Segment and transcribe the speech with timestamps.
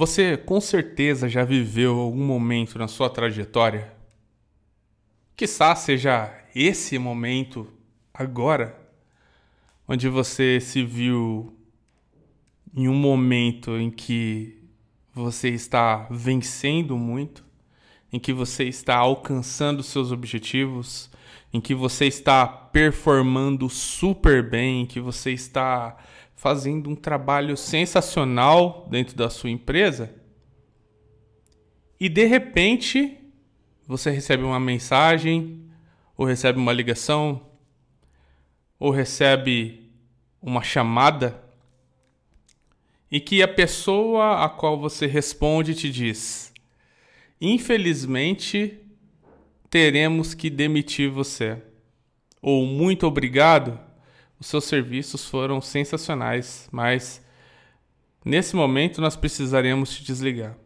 [0.00, 3.92] Você com certeza já viveu algum momento na sua trajetória?
[5.36, 7.70] Quizá seja esse momento
[8.14, 8.80] agora,
[9.86, 11.54] onde você se viu
[12.74, 14.58] em um momento em que
[15.12, 17.44] você está vencendo muito,
[18.10, 21.10] em que você está alcançando seus objetivos,
[21.52, 25.94] em que você está performando super bem, em que você está
[26.40, 30.10] fazendo um trabalho sensacional dentro da sua empresa
[32.00, 33.18] e de repente
[33.86, 35.66] você recebe uma mensagem,
[36.16, 37.46] ou recebe uma ligação,
[38.78, 39.92] ou recebe
[40.40, 41.44] uma chamada
[43.10, 46.54] e que a pessoa a qual você responde te diz:
[47.38, 48.78] Infelizmente,
[49.68, 51.60] teremos que demitir você.
[52.40, 53.89] Ou muito obrigado
[54.40, 57.22] os seus serviços foram sensacionais, mas
[58.24, 60.56] nesse momento nós precisaremos te desligar.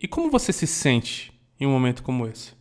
[0.00, 2.56] E como você se sente em um momento como esse?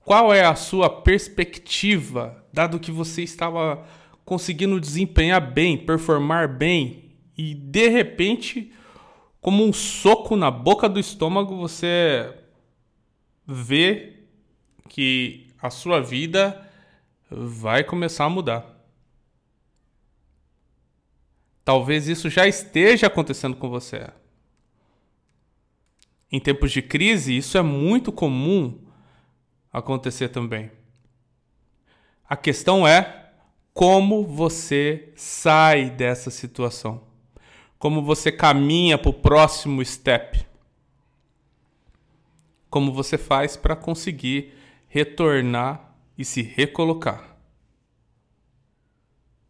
[0.00, 3.86] Qual é a sua perspectiva, dado que você estava
[4.24, 8.72] conseguindo desempenhar bem, performar bem, e de repente,
[9.42, 12.34] como um soco na boca do estômago, você
[13.46, 14.24] vê
[14.88, 16.68] que a sua vida
[17.30, 18.76] vai começar a mudar.
[21.64, 24.08] Talvez isso já esteja acontecendo com você.
[26.30, 28.78] Em tempos de crise, isso é muito comum
[29.72, 30.70] acontecer também.
[32.28, 33.30] A questão é
[33.72, 37.02] como você sai dessa situação.
[37.78, 40.46] Como você caminha para o próximo step.
[42.70, 44.55] Como você faz para conseguir
[44.96, 47.36] retornar e se recolocar.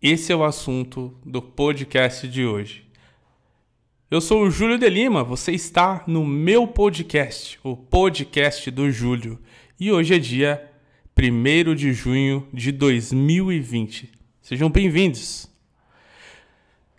[0.02, 2.84] Esse é o assunto do podcast de hoje.
[4.11, 9.39] Eu sou o Júlio de Lima, você está no meu podcast, o podcast do Júlio,
[9.78, 10.68] e hoje é dia
[11.17, 14.11] 1 de junho de 2020.
[14.42, 15.55] Sejam bem-vindos.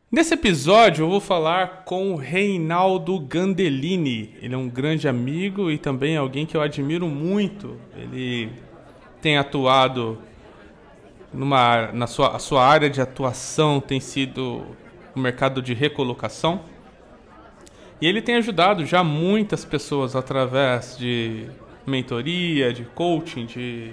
[0.09, 4.33] Nesse episódio eu vou falar com o Reinaldo Gandelini.
[4.41, 7.75] Ele é um grande amigo e também alguém que eu admiro muito.
[7.93, 8.49] Ele
[9.21, 10.17] tem atuado
[11.33, 14.63] numa na sua a sua área de atuação tem sido
[15.13, 16.61] o mercado de recolocação.
[17.99, 21.49] E ele tem ajudado já muitas pessoas através de
[21.85, 23.91] mentoria, de coaching, de,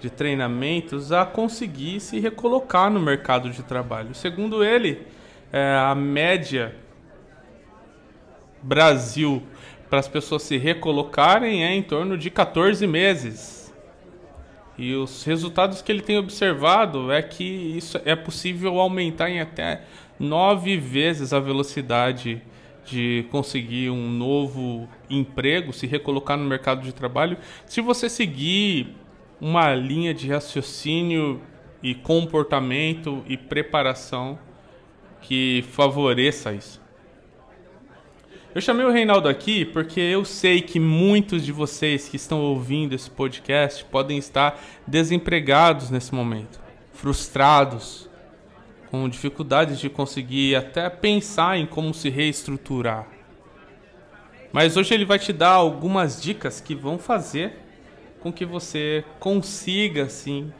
[0.00, 4.16] de treinamentos a conseguir se recolocar no mercado de trabalho.
[4.16, 5.06] Segundo ele,
[5.52, 6.74] é, a média
[8.62, 9.42] Brasil
[9.88, 13.74] para as pessoas se recolocarem é em torno de 14 meses.
[14.76, 19.82] E os resultados que ele tem observado é que isso é possível aumentar em até
[20.18, 22.42] nove vezes a velocidade
[22.84, 27.36] de conseguir um novo emprego, se recolocar no mercado de trabalho,
[27.66, 28.94] se você seguir
[29.40, 31.40] uma linha de raciocínio
[31.82, 34.38] e comportamento e preparação
[35.20, 36.80] que favoreça isso.
[38.54, 42.94] Eu chamei o Reinaldo aqui porque eu sei que muitos de vocês que estão ouvindo
[42.94, 46.58] esse podcast podem estar desempregados nesse momento,
[46.92, 48.08] frustrados,
[48.90, 53.06] com dificuldades de conseguir até pensar em como se reestruturar.
[54.52, 57.52] Mas hoje ele vai te dar algumas dicas que vão fazer
[58.20, 60.52] com que você consiga, assim,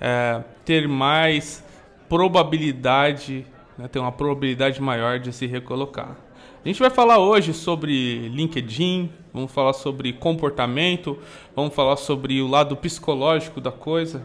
[0.00, 1.62] é, ter mais
[2.08, 3.46] probabilidade
[3.78, 6.16] né, ter uma probabilidade maior de se recolocar.
[6.64, 11.16] A gente vai falar hoje sobre LinkedIn, vamos falar sobre comportamento,
[11.54, 14.22] vamos falar sobre o lado psicológico da coisa.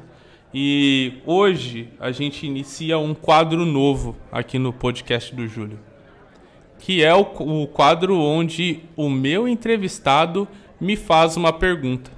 [0.51, 5.79] E hoje a gente inicia um quadro novo aqui no podcast do Júlio,
[6.79, 10.47] que é o, o quadro onde o meu entrevistado
[10.81, 12.11] me faz uma pergunta.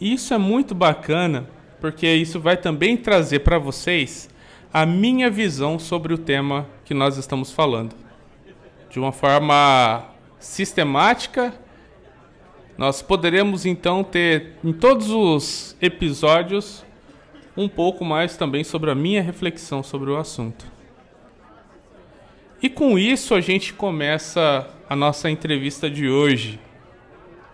[0.00, 1.48] E isso é muito bacana,
[1.80, 4.28] porque isso vai também trazer para vocês
[4.72, 7.94] a minha visão sobre o tema que nós estamos falando.
[8.90, 10.04] De uma forma
[10.38, 11.54] sistemática,
[12.76, 16.84] nós poderemos então ter em todos os episódios
[17.56, 20.66] um pouco mais também sobre a minha reflexão sobre o assunto.
[22.62, 26.60] E com isso a gente começa a nossa entrevista de hoje.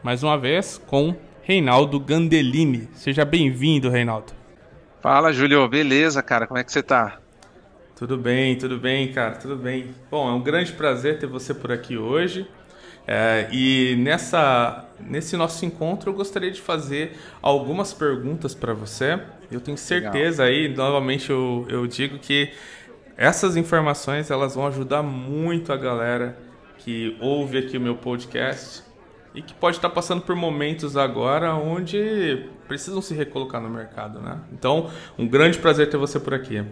[0.02, 2.88] Mais uma vez com Reinaldo Gandelini.
[2.94, 4.41] Seja bem-vindo, Reinaldo.
[5.02, 5.66] Fala, Júlio.
[5.66, 6.46] Beleza, cara?
[6.46, 7.18] Como é que você tá?
[7.96, 9.92] Tudo bem, tudo bem, cara, tudo bem.
[10.08, 12.48] Bom, é um grande prazer ter você por aqui hoje.
[13.04, 19.20] É, e nessa, nesse nosso encontro eu gostaria de fazer algumas perguntas para você.
[19.50, 20.68] Eu tenho certeza Legal.
[20.68, 22.52] aí, novamente eu, eu digo que
[23.16, 26.38] essas informações elas vão ajudar muito a galera
[26.78, 28.84] que ouve aqui o meu podcast
[29.34, 34.38] e que pode estar passando por momentos agora onde precisam se recolocar no mercado, né?
[34.52, 36.64] Então, um grande prazer ter você por aqui.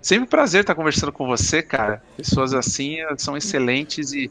[0.00, 2.02] Sempre um prazer estar conversando com você, cara.
[2.16, 4.30] Pessoas assim são excelentes e,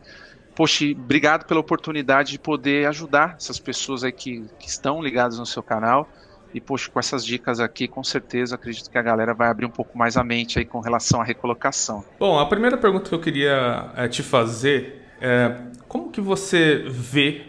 [0.56, 5.46] poxa, obrigado pela oportunidade de poder ajudar essas pessoas aí que, que estão ligadas no
[5.46, 6.10] seu canal.
[6.54, 9.70] E, poxa, com essas dicas aqui, com certeza, acredito que a galera vai abrir um
[9.70, 12.04] pouco mais a mente aí com relação à recolocação.
[12.18, 15.58] Bom, a primeira pergunta que eu queria é, te fazer é
[15.88, 17.48] como que você vê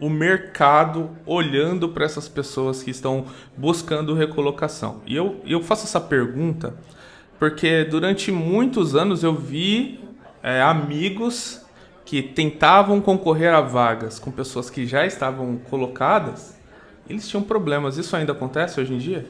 [0.00, 5.02] o mercado olhando para essas pessoas que estão buscando recolocação?
[5.06, 6.74] E eu, eu faço essa pergunta
[7.38, 10.00] porque durante muitos anos eu vi
[10.42, 11.64] é, amigos
[12.04, 16.58] que tentavam concorrer a vagas com pessoas que já estavam colocadas,
[17.08, 17.96] eles tinham problemas.
[17.96, 19.26] Isso ainda acontece hoje em dia?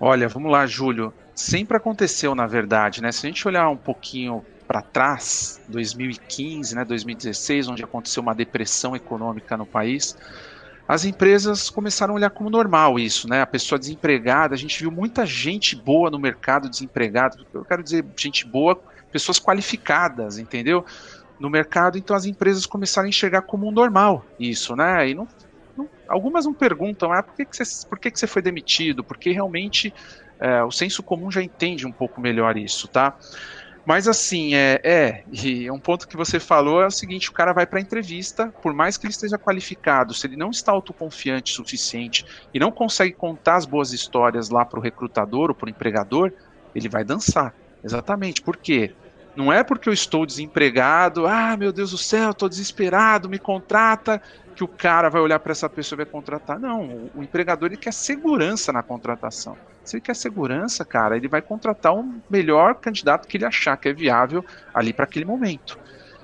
[0.00, 1.12] Olha, vamos lá, Júlio.
[1.34, 3.12] Sempre aconteceu, na verdade, né?
[3.12, 8.96] Se a gente olhar um pouquinho para trás, 2015, né, 2016, onde aconteceu uma depressão
[8.96, 10.16] econômica no país,
[10.88, 13.42] as empresas começaram a olhar como normal isso, né?
[13.42, 17.44] A pessoa desempregada, a gente viu muita gente boa no mercado desempregado.
[17.52, 18.80] Eu quero dizer gente boa,
[19.10, 20.84] pessoas qualificadas, entendeu?
[21.40, 25.08] No mercado, então as empresas começaram a enxergar como normal isso, né?
[25.08, 25.26] E não,
[25.76, 29.02] não algumas não perguntam, ah, por que, que, você, por que, que você foi demitido?
[29.02, 29.92] Porque realmente
[30.38, 33.16] é, o senso comum já entende um pouco melhor isso, tá?
[33.86, 37.52] Mas assim, é, é, e um ponto que você falou é o seguinte: o cara
[37.52, 41.52] vai para a entrevista, por mais que ele esteja qualificado, se ele não está autoconfiante
[41.52, 45.66] o suficiente e não consegue contar as boas histórias lá para o recrutador ou para
[45.66, 46.32] o empregador,
[46.74, 47.54] ele vai dançar.
[47.84, 48.42] Exatamente.
[48.42, 48.92] Por quê?
[49.36, 54.20] Não é porque eu estou desempregado, ah, meu Deus do céu, estou desesperado, me contrata,
[54.56, 56.58] que o cara vai olhar para essa pessoa e vai contratar.
[56.58, 59.56] Não, o, empregador ele quer segurança na contratação.
[59.84, 63.76] Se ele quer segurança, cara, ele vai contratar o um melhor candidato que ele achar
[63.76, 64.42] que é viável
[64.74, 65.78] ali para aquele momento.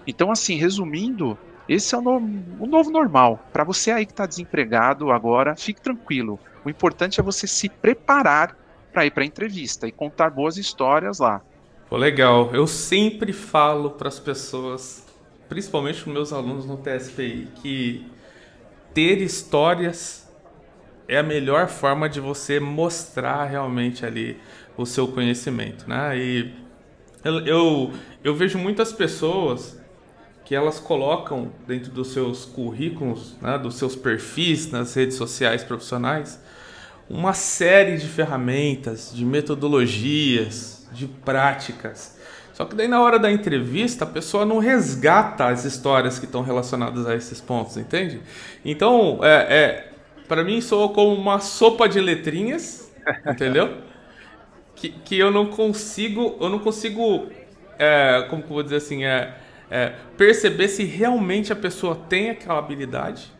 [0.06, 1.38] Então, assim, resumindo,
[1.68, 2.16] esse é o, no,
[2.58, 3.38] o novo normal.
[3.52, 6.40] Para você aí que está desempregado agora, fique tranquilo.
[6.64, 8.56] O importante é você se preparar
[8.92, 11.42] para ir para a entrevista e contar boas histórias lá.
[11.88, 12.50] Pô, legal.
[12.54, 15.06] Eu sempre falo para as pessoas,
[15.50, 18.10] principalmente para meus alunos no TSPI, que
[18.94, 20.30] ter histórias
[21.08, 24.38] é a melhor forma de você mostrar realmente ali
[24.76, 26.16] o seu conhecimento, né?
[26.16, 26.54] E
[27.24, 27.92] eu, eu,
[28.24, 29.80] eu vejo muitas pessoas
[30.44, 36.40] que elas colocam dentro dos seus currículos, né, dos seus perfis nas redes sociais profissionais,
[37.08, 42.18] uma série de ferramentas, de metodologias, de práticas.
[42.52, 46.42] Só que daí na hora da entrevista a pessoa não resgata as histórias que estão
[46.42, 48.20] relacionadas a esses pontos, entende?
[48.64, 49.92] Então é, é
[50.28, 52.92] para mim soa como uma sopa de letrinhas,
[53.26, 53.78] entendeu?
[54.74, 57.26] Que, que eu não consigo, eu não consigo,
[57.78, 59.34] é, como que eu vou dizer assim, é,
[59.70, 63.32] é, perceber se realmente a pessoa tem aquela habilidade,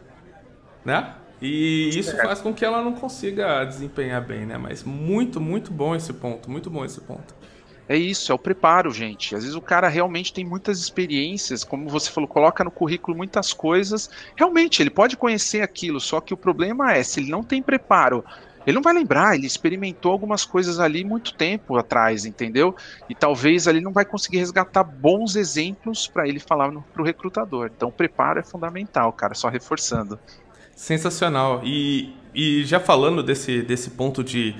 [0.84, 1.14] né?
[1.40, 4.56] E isso faz com que ela não consiga desempenhar bem, né?
[4.56, 7.34] Mas muito, muito bom esse ponto, muito bom esse ponto.
[7.88, 9.34] É isso, é o preparo, gente.
[9.34, 13.52] Às vezes o cara realmente tem muitas experiências, como você falou, coloca no currículo muitas
[13.52, 14.08] coisas.
[14.36, 18.24] Realmente, ele pode conhecer aquilo, só que o problema é, se ele não tem preparo,
[18.66, 22.74] ele não vai lembrar, ele experimentou algumas coisas ali muito tempo atrás, entendeu?
[23.08, 27.70] E talvez ali não vai conseguir resgatar bons exemplos para ele falar para o recrutador.
[27.74, 30.18] Então, o preparo é fundamental, cara, só reforçando.
[30.76, 31.60] Sensacional.
[31.64, 34.54] E, e já falando desse, desse ponto de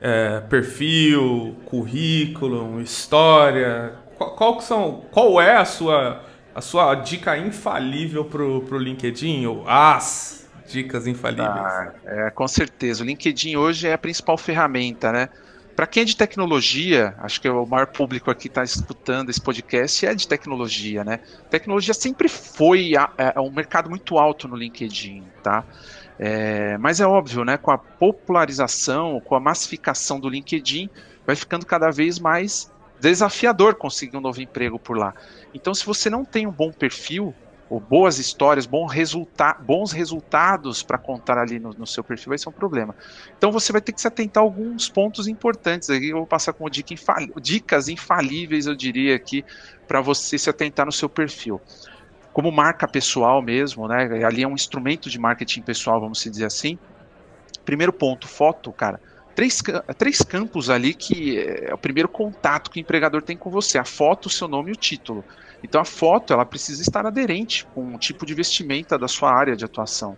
[0.00, 3.94] é, perfil, currículo, história?
[4.16, 9.46] Qual, qual, são, qual é a sua, a sua dica infalível para o LinkedIn?
[9.46, 11.48] Ou as dicas infalíveis?
[11.48, 13.02] Ah, é, com certeza.
[13.02, 15.28] O LinkedIn hoje é a principal ferramenta, né?
[15.76, 20.04] Para quem é de tecnologia, acho que o maior público aqui está escutando esse podcast
[20.04, 21.20] é de tecnologia, né?
[21.48, 25.64] Tecnologia sempre foi a, a, um mercado muito alto no LinkedIn, tá?
[26.22, 30.90] É, mas é óbvio, né, com a popularização, com a massificação do LinkedIn,
[31.26, 35.14] vai ficando cada vez mais desafiador conseguir um novo emprego por lá.
[35.54, 37.34] Então, se você não tem um bom perfil,
[37.70, 42.38] ou boas histórias, bom resulta bons resultados para contar ali no, no, seu perfil, vai
[42.38, 42.96] ser um problema.
[43.38, 45.88] Então você vai ter que se atentar a alguns pontos importantes.
[45.88, 49.44] Aqui eu vou passar como dica infal dicas infalíveis, eu diria aqui,
[49.86, 51.60] para você se atentar no seu perfil
[52.32, 54.24] como marca pessoal mesmo, né?
[54.24, 56.78] Ali é um instrumento de marketing pessoal, vamos dizer assim.
[57.64, 59.00] Primeiro ponto, foto, cara.
[59.34, 59.62] Três,
[59.96, 63.84] três campos ali que é o primeiro contato que o empregador tem com você: a
[63.84, 65.24] foto, o seu nome e o título.
[65.62, 69.56] Então a foto ela precisa estar aderente com o tipo de vestimenta da sua área
[69.56, 70.16] de atuação.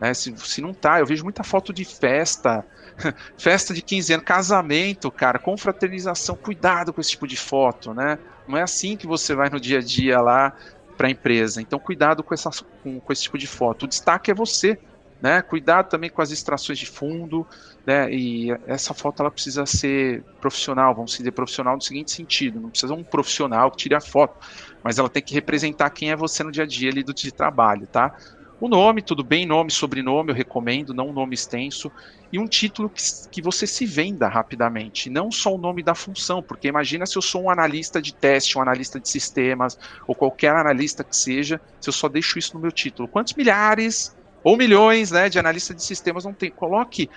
[0.00, 0.12] Né?
[0.12, 2.64] Se, se não tá, eu vejo muita foto de festa,
[3.38, 8.18] festa de 15 anos, casamento, cara, confraternização, cuidado com esse tipo de foto, né?
[8.46, 10.54] Não é assim que você vai no dia a dia lá
[10.96, 11.60] para a empresa.
[11.60, 12.34] Então, cuidado com,
[12.82, 13.84] com, com esse tipo de foto.
[13.84, 14.78] O destaque é você,
[15.20, 15.40] né?
[15.42, 17.46] Cuidado também com as extrações de fundo,
[17.86, 18.12] né?
[18.12, 22.92] E essa foto ela precisa ser profissional, vamos dizer profissional no seguinte sentido, não precisa
[22.92, 24.36] um profissional que tire a foto,
[24.82, 27.32] mas ela tem que representar quem é você no dia a dia ali do de
[27.32, 28.14] trabalho, tá?
[28.64, 31.92] O nome, tudo bem, nome, sobrenome, eu recomendo, não um nome extenso,
[32.32, 36.42] e um título que, que você se venda rapidamente, não só o nome da função,
[36.42, 39.76] porque imagina se eu sou um analista de teste, um analista de sistemas,
[40.08, 43.06] ou qualquer analista que seja, se eu só deixo isso no meu título.
[43.06, 46.50] Quantos milhares ou milhões né, de analistas de sistemas não tem?
[46.50, 47.10] Coloque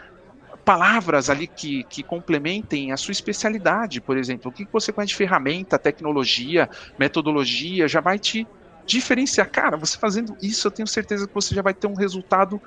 [0.66, 4.52] palavras ali que, que complementem a sua especialidade, por exemplo.
[4.52, 8.46] O que você conhece de ferramenta, tecnologia, metodologia, já vai te
[8.88, 9.50] diferenciar.
[9.50, 12.60] Cara, você fazendo isso, eu tenho certeza que você já vai ter um resultado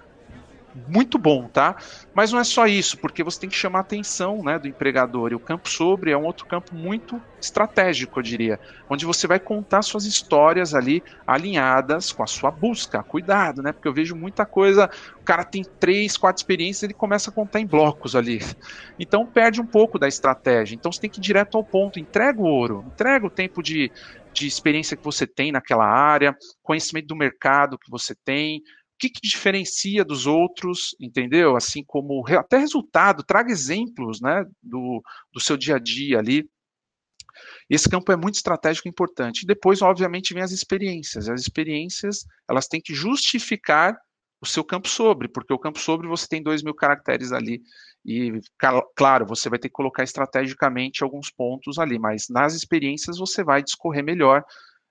[0.88, 1.76] muito bom, tá?
[2.14, 5.32] Mas não é só isso, porque você tem que chamar a atenção né, do empregador.
[5.32, 9.40] E o campo sobre é um outro campo muito estratégico, eu diria, onde você vai
[9.40, 13.02] contar suas histórias ali alinhadas com a sua busca.
[13.02, 13.72] Cuidado, né?
[13.72, 17.60] Porque eu vejo muita coisa, o cara tem três, quatro experiências, ele começa a contar
[17.60, 18.40] em blocos ali.
[18.98, 20.74] Então perde um pouco da estratégia.
[20.74, 23.90] Então você tem que ir direto ao ponto, entrega o ouro, entrega o tempo de
[24.32, 28.62] de experiência que você tem naquela área, conhecimento do mercado que você tem, o
[28.99, 31.56] que, que diferencia dos outros, entendeu?
[31.56, 36.49] Assim como até resultado, traga exemplos né, do, do seu dia a dia ali.
[37.68, 39.46] Esse campo é muito estratégico e importante.
[39.46, 41.28] Depois, obviamente, vem as experiências.
[41.28, 43.96] As experiências, elas têm que justificar
[44.40, 47.62] o seu campo sobre, porque o campo sobre você tem dois mil caracteres ali.
[48.04, 48.40] E,
[48.97, 53.62] claro, você vai ter que colocar estrategicamente alguns pontos ali, mas nas experiências você vai
[53.62, 54.42] discorrer melhor,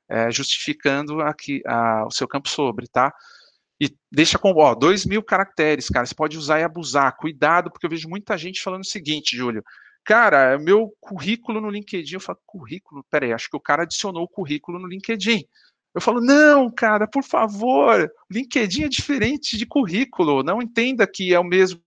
[0.08, 3.12] é, justificando aqui a, o seu campo sobre, tá?
[3.82, 7.86] E deixa com, ó, dois mil caracteres, cara, você pode usar e abusar, cuidado, porque
[7.86, 9.64] eu vejo muita gente falando o seguinte, Júlio,
[10.04, 14.28] cara, meu currículo no LinkedIn, eu falo, currículo, peraí, acho que o cara adicionou o
[14.28, 15.46] currículo no LinkedIn,
[15.94, 21.40] eu falo, não, cara, por favor, LinkedIn é diferente de currículo, não entenda que é
[21.40, 21.82] o mesmo,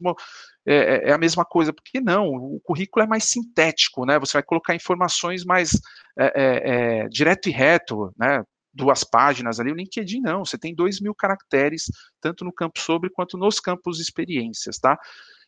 [0.66, 4.18] é, é, é, a mesma coisa, porque não, o currículo é mais sintético, né?
[4.18, 5.80] Você vai colocar informações mais
[6.18, 8.42] é, é, é, direto e reto, né?
[8.74, 11.84] Duas páginas ali, o LinkedIn não, você tem dois mil caracteres,
[12.20, 14.98] tanto no campo sobre quanto nos campos experiências, tá?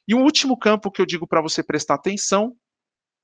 [0.07, 2.55] E o último campo que eu digo para você prestar atenção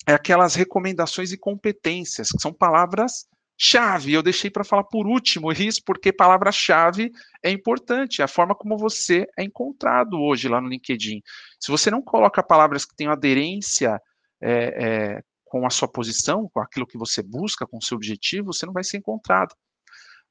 [0.06, 3.26] é aquelas recomendações e competências, que são palavras
[3.62, 4.14] chave.
[4.14, 7.12] Eu deixei para falar por último isso, porque palavra-chave
[7.44, 11.20] é importante, é a forma como você é encontrado hoje lá no LinkedIn.
[11.60, 14.00] Se você não coloca palavras que tenham aderência
[14.42, 18.54] é, é, com a sua posição, com aquilo que você busca, com o seu objetivo,
[18.54, 19.54] você não vai ser encontrado.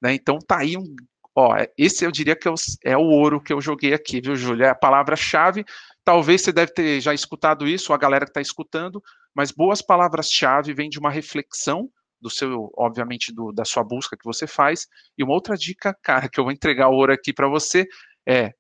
[0.01, 0.15] Né?
[0.15, 0.95] Então tá aí um.
[1.35, 4.65] Ó, esse eu diria que é o, é ouro que eu joguei aqui, viu, Júlia?
[4.65, 5.63] É a palavra-chave.
[6.03, 9.01] Talvez você deve ter já escutado isso, a galera que está escutando,
[9.35, 11.89] mas boas palavras-chave vêm de uma reflexão
[12.21, 14.87] do seu, obviamente, do, da sua busca que você faz.
[15.17, 17.87] E uma outra dica, cara, que eu vou entregar o ouro aqui para você
[18.27, 18.53] é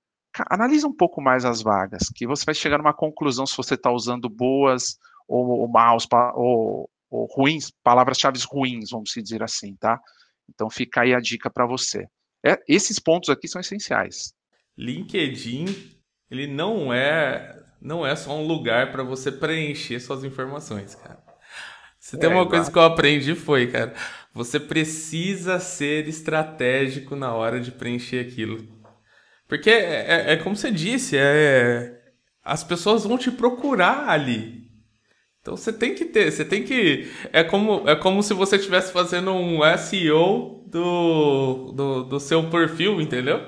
[0.49, 3.91] analisa um pouco mais as vagas, que você vai chegar numa conclusão se você está
[3.91, 4.97] usando boas
[5.27, 9.99] ou, ou maus ou, ou ruins, palavras-chave ruins, vamos dizer assim, tá?
[10.47, 12.07] Então fica aí a dica para você.
[12.45, 14.33] É, esses pontos aqui são essenciais.
[14.77, 15.65] LinkedIn,
[16.29, 21.28] ele não é não é só um lugar para você preencher suas informações, cara.
[22.09, 23.93] Se tem é, uma coisa que eu aprendi foi, cara,
[24.33, 28.67] você precisa ser estratégico na hora de preencher aquilo.
[29.47, 32.01] Porque é, é, é como você disse, é,
[32.43, 34.63] as pessoas vão te procurar ali.
[35.39, 37.11] Então você tem que ter, você tem que.
[37.31, 42.99] É como, é como se você estivesse fazendo um SEO do, do, do seu perfil,
[42.99, 43.39] entendeu?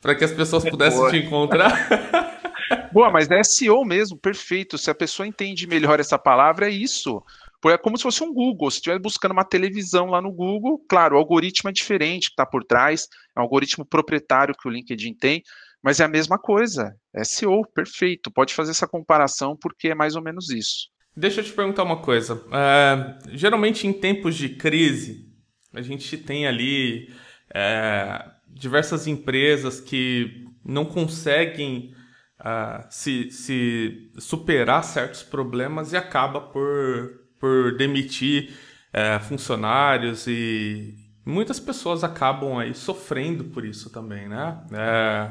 [0.00, 1.10] Para que as pessoas pudessem Boa.
[1.12, 2.40] te encontrar.
[2.92, 4.76] Boa, mas é SEO mesmo, perfeito.
[4.76, 7.22] Se a pessoa entende melhor essa palavra, é isso.
[7.66, 8.70] É como se fosse um Google.
[8.70, 12.46] Se estiver buscando uma televisão lá no Google, claro, o algoritmo é diferente que está
[12.46, 15.42] por trás, é um algoritmo proprietário que o LinkedIn tem,
[15.82, 16.94] mas é a mesma coisa.
[17.14, 18.30] É SEO, perfeito.
[18.30, 20.88] Pode fazer essa comparação porque é mais ou menos isso.
[21.16, 22.42] Deixa eu te perguntar uma coisa.
[22.52, 25.28] É, geralmente em tempos de crise,
[25.74, 27.12] a gente tem ali
[27.54, 31.94] é, diversas empresas que não conseguem
[32.40, 38.52] uh, se, se superar certos problemas e acaba por por demitir
[38.92, 40.94] é, funcionários e
[41.24, 44.58] muitas pessoas acabam aí sofrendo por isso também, né?
[44.72, 45.30] É,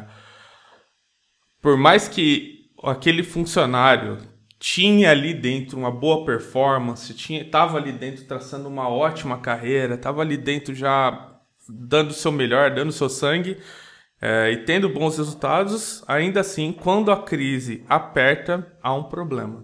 [1.61, 4.17] por mais que aquele funcionário
[4.57, 10.21] tinha ali dentro uma boa performance, tinha, estava ali dentro traçando uma ótima carreira, estava
[10.21, 11.37] ali dentro já
[11.69, 13.57] dando o seu melhor, dando o seu sangue,
[14.21, 19.63] É, e tendo bons resultados, ainda assim, quando a crise aperta, há um problema.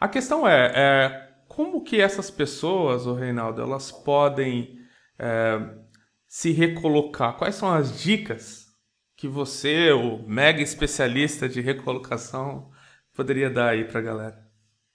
[0.00, 1.27] A questão é, é
[1.58, 4.78] como que essas pessoas, o Reinaldo, elas podem
[5.18, 5.58] é,
[6.24, 7.36] se recolocar?
[7.36, 8.68] Quais são as dicas
[9.16, 12.70] que você, o mega especialista de recolocação,
[13.12, 14.48] poderia dar aí para a galera?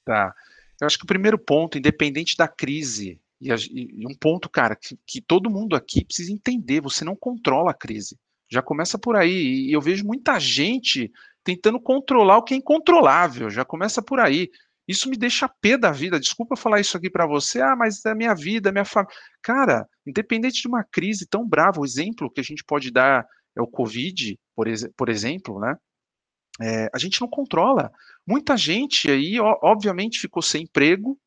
[0.05, 0.33] Tá.
[0.79, 4.97] Eu acho que o primeiro ponto, independente da crise, e, e um ponto, cara, que,
[5.05, 8.17] que todo mundo aqui precisa entender: você não controla a crise.
[8.49, 9.67] Já começa por aí.
[9.67, 11.11] E eu vejo muita gente
[11.43, 13.49] tentando controlar o que é incontrolável.
[13.49, 14.49] Já começa por aí.
[14.87, 16.19] Isso me deixa pé da vida.
[16.19, 17.61] Desculpa falar isso aqui para você.
[17.61, 19.15] Ah, mas é minha vida, é minha família.
[19.41, 23.25] Cara, independente de uma crise tão brava, o exemplo que a gente pode dar
[23.55, 25.75] é o Covid, por, ex por exemplo, né?
[26.61, 27.91] É, a gente não controla.
[28.27, 31.17] Muita gente aí, ó, obviamente, ficou sem emprego,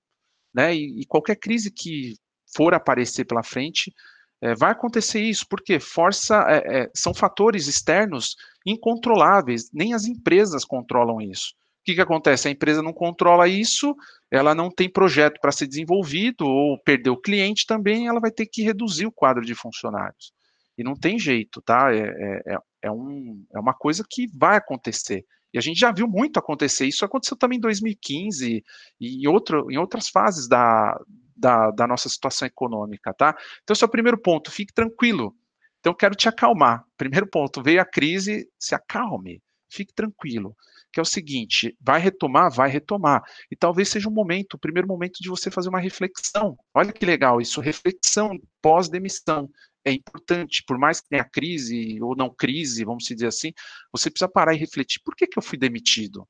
[0.54, 0.74] né?
[0.74, 2.14] E, e, qualquer crise que
[2.54, 3.92] for aparecer pela frente,
[4.40, 10.64] é, vai acontecer isso, porque força é, é, são fatores externos incontroláveis, nem as empresas
[10.64, 11.54] controlam isso.
[11.86, 12.48] Que, que acontece?
[12.48, 13.94] A empresa não controla isso,
[14.28, 18.46] ela não tem projeto para ser desenvolvido, ou perdeu o cliente também, ela vai ter
[18.46, 20.32] que reduzir o quadro de funcionários.
[20.76, 21.94] E não tem jeito, tá?
[21.94, 25.24] É, é, é, é um, é uma coisa que vai acontecer.
[25.54, 26.86] E a gente já viu muito acontecer.
[26.86, 28.64] Isso aconteceu também em 2015
[29.00, 31.00] e em, outro, em outras fases da,
[31.36, 33.32] da, da nossa situação econômica, tá?
[33.62, 35.36] Então, esse é o primeiro ponto, fique tranquilo.
[35.78, 36.84] Então, quero te acalmar.
[36.96, 39.40] Primeiro ponto, veio a crise, se acalme,
[39.70, 40.56] fique tranquilo.
[40.92, 42.50] Que é o seguinte, vai retomar?
[42.50, 43.22] Vai retomar.
[43.50, 46.56] E talvez seja um momento, o primeiro momento de você fazer uma reflexão.
[46.74, 49.50] Olha que legal isso, reflexão pós-demissão.
[49.84, 53.52] É importante, por mais que tenha crise ou não crise, vamos dizer assim,
[53.92, 55.00] você precisa parar e refletir.
[55.04, 56.26] Por que, que eu fui demitido?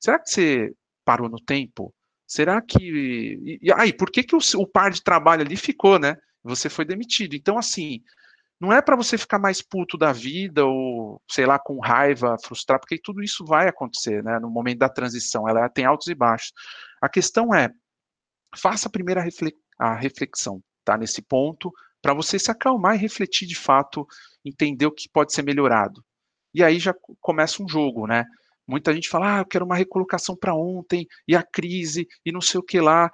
[0.00, 0.72] Será que você
[1.04, 1.92] parou no tempo?
[2.26, 2.78] Será que.
[2.78, 6.16] E, e aí, por que, que o, o par de trabalho ali ficou, né?
[6.42, 7.34] Você foi demitido.
[7.34, 8.02] Então, assim,
[8.60, 12.80] não é para você ficar mais puto da vida ou, sei lá, com raiva, frustrado,
[12.80, 14.38] porque tudo isso vai acontecer, né?
[14.40, 16.52] No momento da transição, ela tem altos e baixos.
[17.00, 17.70] A questão é,
[18.56, 19.24] faça a primeira
[19.78, 20.96] a reflexão, tá?
[20.98, 21.72] Nesse ponto,
[22.02, 24.06] para você se acalmar e refletir de fato,
[24.44, 26.04] entender o que pode ser melhorado.
[26.52, 28.24] E aí já começa um jogo, né?
[28.66, 32.40] Muita gente fala, ah, eu quero uma recolocação para ontem, e a crise, e não
[32.40, 33.10] sei o que lá.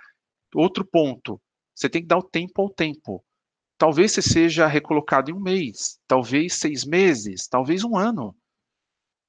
[0.55, 1.41] Outro ponto,
[1.75, 3.25] você tem que dar o tempo ao tempo.
[3.77, 8.35] Talvez você seja recolocado em um mês, talvez seis meses, talvez um ano.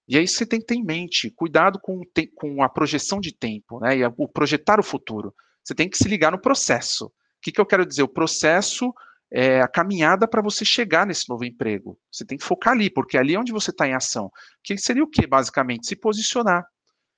[0.08, 2.02] E aí você tem que ter em mente, cuidado com,
[2.36, 3.98] com a projeção de tempo, né?
[3.98, 5.34] E o projetar o futuro.
[5.64, 7.08] Você tem que se ligar no processo.
[7.08, 8.04] O que, que eu quero dizer?
[8.04, 8.94] O processo
[9.32, 12.00] é, a caminhada para você chegar nesse novo emprego.
[12.12, 14.32] Você tem que focar ali, porque ali é onde você está em ação.
[14.64, 15.88] Que seria o que, basicamente?
[15.88, 16.66] Se posicionar,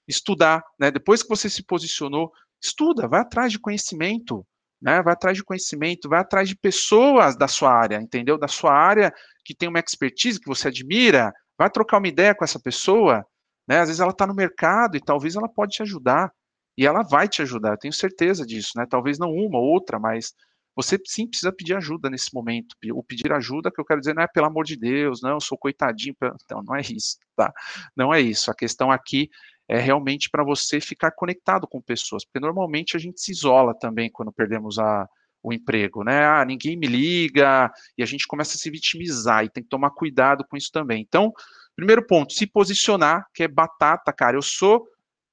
[0.08, 0.63] estudar.
[0.80, 0.90] Né?
[0.90, 4.46] Depois que você se posicionou, estuda, vai atrás de conhecimento.
[4.82, 5.02] Né?
[5.02, 8.38] Vai atrás de conhecimento, vai atrás de pessoas da sua área, entendeu?
[8.38, 9.13] Da sua área
[9.44, 13.26] que tem uma expertise que você admira, vai trocar uma ideia com essa pessoa.
[13.68, 13.80] Né?
[13.80, 16.32] Às vezes ela está no mercado e talvez ela pode te ajudar.
[16.78, 18.86] E ela vai te ajudar, eu tenho certeza disso, né?
[18.88, 20.32] Talvez não uma, outra, mas
[20.76, 22.76] você sim precisa pedir ajuda nesse momento.
[22.94, 25.42] O pedir ajuda, que eu quero dizer, não é pelo amor de Deus, não, eu
[25.42, 26.16] sou coitadinho.
[26.52, 27.52] Não, não é isso, tá?
[27.96, 28.52] Não é isso.
[28.52, 29.28] A questão aqui
[29.67, 34.10] é realmente para você ficar conectado com pessoas, porque normalmente a gente se isola também
[34.10, 35.08] quando perdemos a,
[35.43, 36.25] o emprego, né?
[36.25, 39.91] Ah, ninguém me liga, e a gente começa a se vitimizar, e tem que tomar
[39.91, 41.01] cuidado com isso também.
[41.01, 41.34] Então,
[41.75, 44.38] primeiro ponto, se posicionar, que é batata, cara.
[44.38, 44.88] Eu sou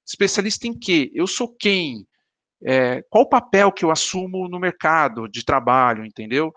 [0.05, 1.11] especialista em quê?
[1.13, 2.05] Eu sou quem?
[2.63, 6.53] é, qual o papel que eu assumo no mercado de trabalho, entendeu?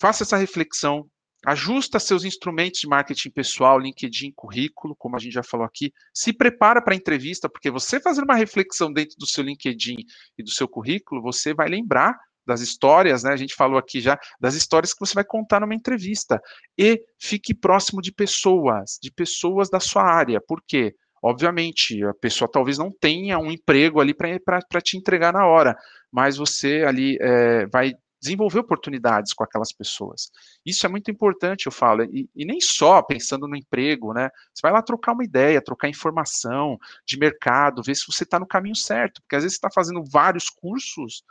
[0.00, 1.06] Faça essa reflexão,
[1.46, 6.32] ajusta seus instrumentos de marketing pessoal, LinkedIn, currículo, como a gente já falou aqui, se
[6.32, 9.96] prepara para a entrevista, porque você fazer uma reflexão dentro do seu LinkedIn
[10.38, 13.32] e do seu currículo, você vai lembrar das histórias, né?
[13.32, 16.40] A gente falou aqui já das histórias que você vai contar numa entrevista.
[16.76, 20.40] E fique próximo de pessoas, de pessoas da sua área.
[20.40, 20.94] Por quê?
[21.22, 25.76] Obviamente, a pessoa talvez não tenha um emprego ali para te entregar na hora,
[26.10, 30.30] mas você ali é, vai desenvolver oportunidades com aquelas pessoas.
[30.64, 34.28] Isso é muito importante, eu falo, e, e, nem só pensando no emprego, né?
[34.52, 38.46] Você vai lá trocar uma ideia, trocar informação de mercado, ver se você está no
[38.46, 41.22] caminho certo, porque às vezes você está fazendo vários cursos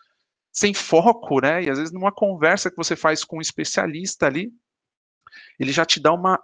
[0.51, 1.63] sem foco, né?
[1.63, 4.51] E às vezes numa conversa que você faz com um especialista ali,
[5.59, 6.41] ele já te dá uma,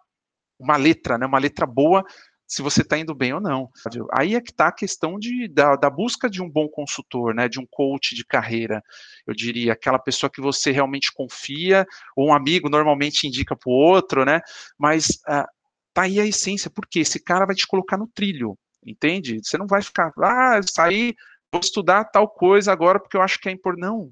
[0.60, 1.26] uma letra, né?
[1.26, 2.06] Uma letra boa
[2.48, 3.70] se você está indo bem ou não.
[4.14, 7.50] Aí é que está a questão de, da, da, busca de um bom consultor, né,
[7.50, 8.84] de um coach de carreira,
[9.26, 13.74] eu diria, aquela pessoa que você realmente confia, ou um amigo normalmente indica para o
[13.74, 14.42] outro, né,
[14.78, 15.48] mas ah,
[15.94, 19.40] tá aí a essência, porque esse cara vai te colocar no trilho, entende?
[19.44, 21.16] Você não vai ficar, ah, sair,
[21.52, 23.82] vou estudar tal coisa agora porque eu acho que é importante.
[23.82, 24.12] Não,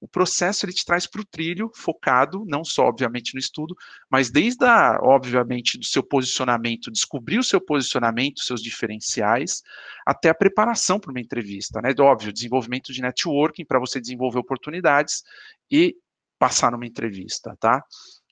[0.00, 3.76] o processo ele te traz para o trilho, focado, não só, obviamente, no estudo,
[4.08, 9.62] mas desde, a, obviamente, do seu posicionamento, descobrir o seu posicionamento, seus diferenciais,
[10.06, 11.92] até a preparação para uma entrevista, né?
[11.98, 15.22] Óbvio, desenvolvimento de networking para você desenvolver oportunidades
[15.70, 15.96] e
[16.38, 17.82] passar numa entrevista, tá?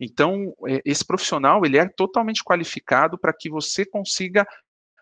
[0.00, 4.46] Então, é, esse profissional, ele é totalmente qualificado para que você consiga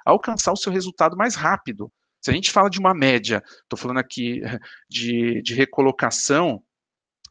[0.04, 1.92] alcançar o seu resultado mais rápido.
[2.24, 4.40] Se a gente fala de uma média, estou falando aqui
[4.88, 6.62] de, de recolocação,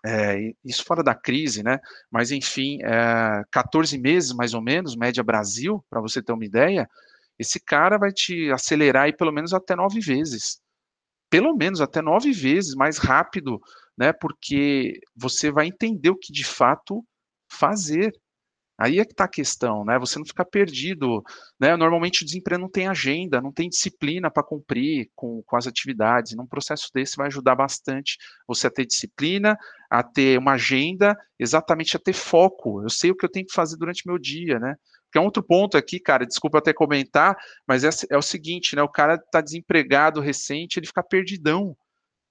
[0.06, 1.80] é, isso fora da crise, né?
[2.12, 6.88] Mas enfim, é, 14 meses mais ou menos, média Brasil, para você ter uma ideia,
[7.40, 10.62] esse cara vai te acelerar aí pelo menos até nove vezes.
[11.28, 13.60] Pelo menos até nove vezes mais rápido,
[13.98, 14.14] né?
[14.14, 17.04] Porque você vai entender o que de fato
[17.52, 18.14] fazer.
[18.84, 19.98] Aí é que está a questão, né?
[19.98, 21.24] Você não ficar perdido,
[21.58, 21.74] né?
[21.78, 26.36] Normalmente o desemprego não tem agenda, não tem disciplina para cumprir com, com as atividades.
[26.36, 29.58] Num processo desse vai ajudar bastante você a ter disciplina,
[29.90, 32.84] a ter uma agenda, exatamente a ter foco.
[32.84, 34.76] Eu sei o que eu tenho que fazer durante meu dia, né?
[35.10, 38.76] Que é um outro ponto aqui, cara, desculpa até comentar, mas é, é o seguinte,
[38.76, 38.84] né?
[38.84, 41.74] O cara está desempregado recente, ele fica perdidão.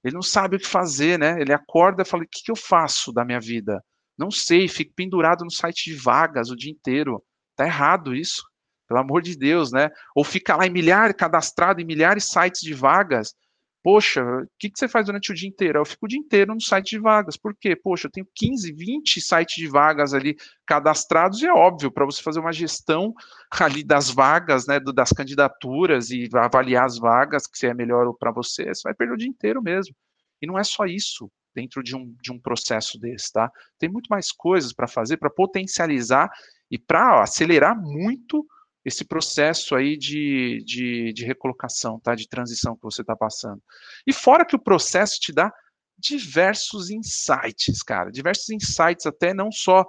[0.04, 1.40] Ele não sabe o que fazer, né?
[1.40, 3.82] Ele acorda e fala: o que, que eu faço da minha vida?
[4.22, 7.20] Não sei, fico pendurado no site de vagas o dia inteiro.
[7.56, 8.44] Tá errado isso,
[8.86, 9.90] pelo amor de Deus, né?
[10.14, 13.34] Ou fica lá em milhares, cadastrado em milhares de sites de vagas.
[13.82, 15.80] Poxa, o que, que você faz durante o dia inteiro?
[15.80, 17.36] Eu fico o dia inteiro no site de vagas.
[17.36, 17.74] Por quê?
[17.74, 22.22] Poxa, eu tenho 15, 20 sites de vagas ali cadastrados e é óbvio, para você
[22.22, 23.12] fazer uma gestão
[23.58, 28.72] ali das vagas, né, das candidaturas e avaliar as vagas que é melhor para você,
[28.72, 29.96] você vai perder o dia inteiro mesmo.
[30.40, 33.50] E não é só isso dentro de um, de um processo desse, tá?
[33.78, 36.30] Tem muito mais coisas para fazer, para potencializar
[36.70, 38.46] e para acelerar muito
[38.84, 42.14] esse processo aí de, de, de, recolocação, tá?
[42.14, 43.62] De transição que você está passando.
[44.06, 45.52] E fora que o processo te dá
[45.96, 49.86] diversos insights, cara, diversos insights até não só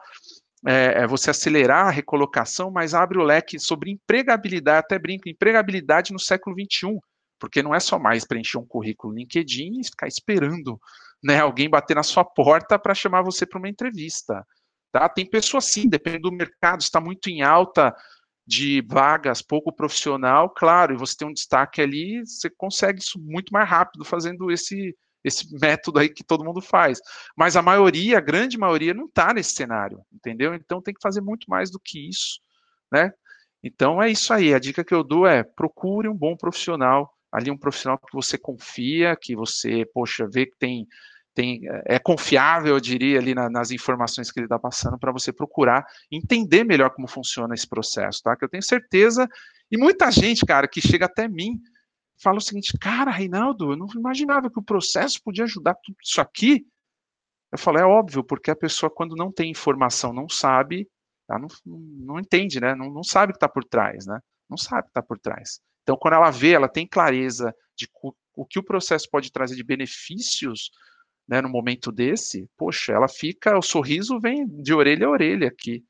[0.66, 6.14] é, é você acelerar a recolocação, mas abre o leque sobre empregabilidade, até brinco, empregabilidade
[6.14, 7.00] no século XXI,
[7.40, 10.80] porque não é só mais preencher um currículo LinkedIn e ficar esperando
[11.24, 14.46] né, alguém bater na sua porta para chamar você para uma entrevista.
[14.92, 15.08] Tá?
[15.10, 17.96] Tem pessoas sim, depende do mercado, está muito em alta
[18.46, 23.52] de vagas, pouco profissional, claro, e você tem um destaque ali, você consegue isso muito
[23.52, 27.00] mais rápido fazendo esse, esse método aí que todo mundo faz.
[27.38, 30.54] Mas a maioria, a grande maioria, não está nesse cenário, entendeu?
[30.54, 32.40] Então tem que fazer muito mais do que isso,
[32.92, 33.14] né?
[33.64, 34.54] Então é isso aí.
[34.54, 38.38] A dica que eu dou é procure um bom profissional, ali um profissional que você
[38.38, 40.86] confia, que você, poxa, vê que tem
[41.34, 45.34] tem, é confiável, eu diria, ali na, nas informações que ele está passando, para você
[45.34, 48.36] procurar entender melhor como funciona esse processo, tá?
[48.36, 49.28] Que eu tenho certeza,
[49.72, 51.60] e muita gente, cara, que chega até mim,
[52.22, 56.22] fala o seguinte, cara, Reinaldo, eu não imaginava que o processo podia ajudar tudo isso
[56.22, 56.66] aqui.
[57.52, 60.88] Eu falo, é óbvio, porque a pessoa, quando não tem informação, não sabe,
[61.30, 62.76] ela não, não entende, né?
[62.76, 64.20] Não, não sabe o que está por trás, né?
[64.50, 65.60] Não sabe o que está por trás.
[65.84, 67.88] Então, quando ela vê, ela tem clareza de
[68.36, 70.72] o que o processo pode trazer de benefícios
[71.28, 75.84] né, no momento desse, poxa, ela fica, o sorriso vem de orelha a orelha aqui.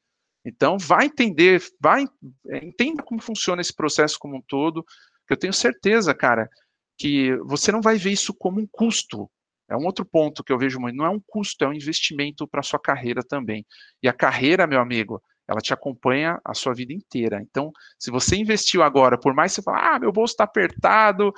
[0.45, 2.05] Então, vai entender, vai
[2.49, 4.83] é, entenda como funciona esse processo como um todo,
[5.25, 6.49] que eu tenho certeza, cara,
[6.97, 9.29] que você não vai ver isso como um custo.
[9.69, 12.47] É um outro ponto que eu vejo muito, não é um custo, é um investimento
[12.47, 13.65] para sua carreira também.
[14.01, 17.41] E a carreira, meu amigo, ela te acompanha a sua vida inteira.
[17.41, 21.33] Então, se você investiu agora, por mais que você fale, ah, meu bolso está apertado,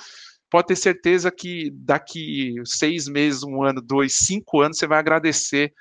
[0.55, 5.73] pode ter certeza que daqui seis meses, um ano, dois, cinco anos, você vai agradecer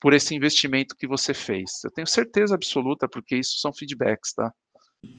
[0.00, 1.82] por esse investimento que você fez.
[1.84, 4.52] Eu tenho certeza absoluta, porque isso são feedbacks, tá?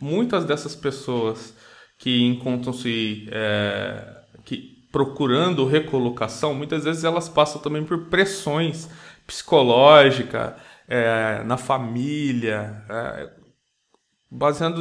[0.02, 1.54] Muitas dessas pessoas
[1.98, 8.88] que encontram-se é, que procurando recolocação, muitas vezes elas passam também por pressões
[9.28, 10.54] psicológicas
[10.88, 13.30] é, na família, é,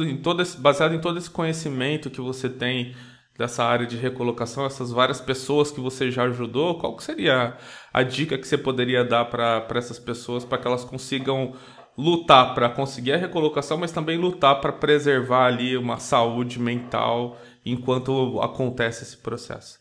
[0.07, 2.95] em todo esse, baseado em todo esse conhecimento que você tem
[3.37, 7.57] dessa área de recolocação, essas várias pessoas que você já ajudou, qual que seria
[7.93, 11.55] a dica que você poderia dar para essas pessoas para que elas consigam
[11.97, 18.39] lutar para conseguir a recolocação, mas também lutar para preservar ali uma saúde mental enquanto
[18.41, 19.79] acontece esse processo?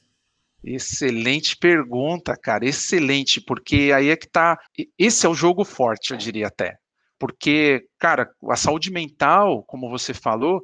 [0.62, 4.58] Excelente pergunta, cara, excelente, porque aí é que tá.
[4.98, 6.76] Esse é o jogo forte, eu diria até.
[7.18, 10.60] Porque, cara, a saúde mental, como você falou,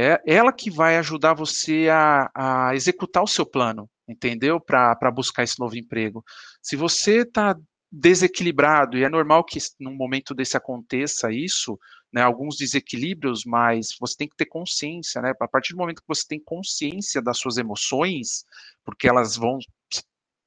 [0.00, 4.60] é ela que vai ajudar você a, a executar o seu plano, entendeu?
[4.60, 6.24] Para buscar esse novo emprego.
[6.62, 7.56] Se você está
[7.90, 11.76] desequilibrado, e é normal que num momento desse aconteça isso,
[12.12, 15.32] né, alguns desequilíbrios, mas você tem que ter consciência, né?
[15.40, 18.44] A partir do momento que você tem consciência das suas emoções,
[18.84, 19.58] porque elas vão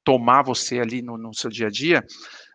[0.04, 2.06] tomar você ali no, no seu dia a dia,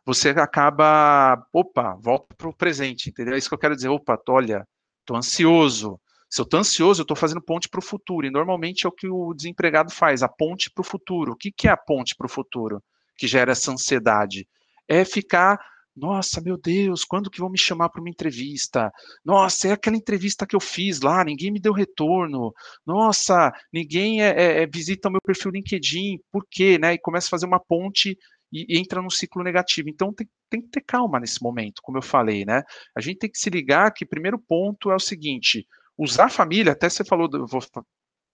[0.05, 3.35] você acaba, opa, volta para o presente, entendeu?
[3.35, 4.67] É isso que eu quero dizer, opa, olha,
[5.03, 6.01] estou ansioso.
[6.29, 8.27] Se eu estou ansioso, eu estou fazendo ponte para o futuro.
[8.27, 11.33] E normalmente é o que o desempregado faz, a ponte para o futuro.
[11.33, 12.83] O que, que é a ponte para o futuro
[13.17, 14.47] que gera essa ansiedade?
[14.89, 15.59] É ficar
[15.97, 18.93] nossa, meu Deus, quando que vão me chamar para uma entrevista?
[19.25, 22.53] Nossa, é aquela entrevista que eu fiz lá, ninguém me deu retorno.
[22.85, 26.79] Nossa, ninguém é, é, é visita o meu perfil LinkedIn, por quê?
[26.79, 26.93] Né?
[26.95, 28.15] E começa a fazer uma ponte
[28.53, 29.89] e, entra num ciclo negativo.
[29.89, 32.63] Então tem, tem que ter calma nesse momento, como eu falei, né?
[32.95, 36.73] A gente tem que se ligar que primeiro ponto é o seguinte: usar a família,
[36.73, 37.29] até você falou,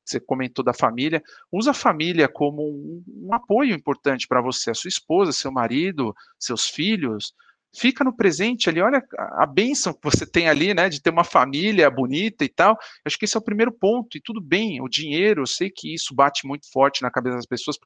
[0.05, 4.75] você comentou da família, usa a família como um, um apoio importante para você, a
[4.75, 7.35] sua esposa, seu marido, seus filhos,
[7.75, 11.25] fica no presente ali, olha a bênção que você tem ali, né, de ter uma
[11.25, 12.77] família bonita e tal.
[13.05, 15.94] Acho que esse é o primeiro ponto, e tudo bem, o dinheiro, eu sei que
[15.94, 17.79] isso bate muito forte na cabeça das pessoas.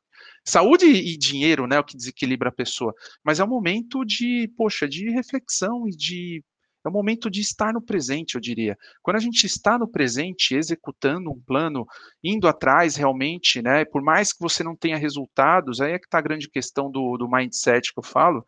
[0.44, 4.50] Saúde e dinheiro, né, é o que desequilibra a pessoa, mas é um momento de,
[4.56, 6.42] poxa, de reflexão e de
[6.86, 8.76] é um momento de estar no presente, eu diria.
[9.02, 11.86] Quando a gente está no presente, executando um plano,
[12.22, 13.84] indo atrás realmente, né?
[13.84, 17.16] Por mais que você não tenha resultados, aí é que está a grande questão do,
[17.16, 18.44] do mindset que eu falo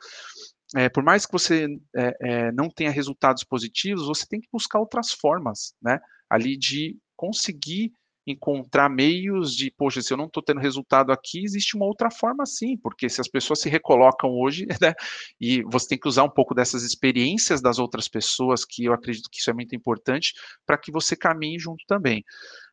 [0.77, 4.79] é, por mais que você é, é, não tenha resultados positivos, você tem que buscar
[4.79, 5.99] outras formas, né?
[6.29, 7.93] Ali de conseguir
[8.31, 12.45] encontrar meios de, poxa, se eu não estou tendo resultado aqui, existe uma outra forma
[12.47, 14.95] sim, porque se as pessoas se recolocam hoje, né,
[15.41, 19.29] e você tem que usar um pouco dessas experiências das outras pessoas, que eu acredito
[19.31, 20.33] que isso é muito importante,
[20.67, 22.25] para que você caminhe junto também.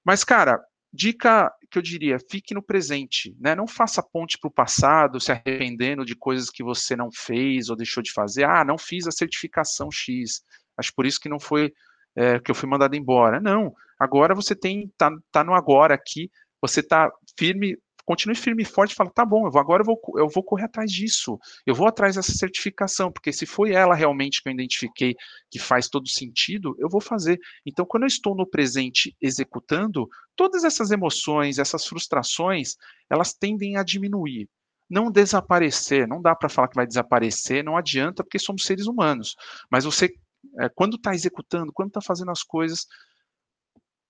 [0.03, 0.59] Mas, cara,
[0.95, 3.53] Dica que eu diria, fique no presente, né?
[3.53, 7.75] Não faça ponte para o passado, se arrependendo de coisas que você não fez ou
[7.75, 8.45] deixou de fazer.
[8.45, 10.41] Ah, não fiz a certificação X,
[10.77, 11.73] acho por isso que não foi
[12.15, 13.39] é, que eu fui mandado embora.
[13.39, 16.29] Não, agora você tem tá, tá no agora aqui,
[16.61, 19.99] você tá firme continue firme e forte fala, tá bom, eu vou, agora eu vou,
[20.17, 24.41] eu vou correr atrás disso, eu vou atrás dessa certificação, porque se foi ela realmente
[24.41, 25.15] que eu identifiquei
[25.49, 27.39] que faz todo sentido, eu vou fazer.
[27.65, 32.75] Então, quando eu estou no presente executando, todas essas emoções, essas frustrações,
[33.09, 34.47] elas tendem a diminuir
[34.87, 39.35] não desaparecer, não dá para falar que vai desaparecer, não adianta, porque somos seres humanos.
[39.67, 40.13] Mas você,
[40.59, 42.87] é, quando está executando, quando está fazendo as coisas,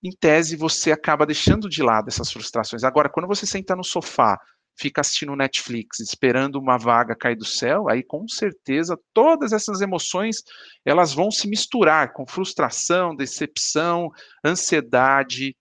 [0.02, 2.84] em tese, você acaba deixando de lado essas frustrações.
[2.84, 4.38] Agora, quando você senta no sofá,
[4.78, 10.42] fica assistindo Netflix, esperando uma vaga cair do céu, aí com certeza todas essas emoções
[10.84, 14.10] elas vão se misturar com frustração, decepção,
[14.44, 15.56] ansiedade,